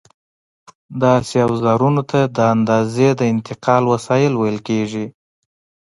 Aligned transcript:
داسې 1.03 1.35
اوزارونو 1.47 2.01
ته 2.11 2.19
د 2.35 2.37
اندازې 2.53 3.07
د 3.19 3.21
انتقال 3.33 3.83
وسایل 3.93 4.33
ویل 4.35 4.59
کېږي. 4.67 5.05